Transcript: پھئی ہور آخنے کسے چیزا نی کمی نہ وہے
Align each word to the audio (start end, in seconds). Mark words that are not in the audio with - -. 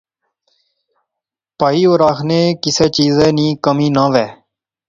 پھئی 1.57 1.81
ہور 1.87 2.01
آخنے 2.11 2.41
کسے 2.61 2.87
چیزا 2.95 3.27
نی 3.37 3.47
کمی 3.63 3.87
نہ 3.95 4.03
وہے 4.13 4.27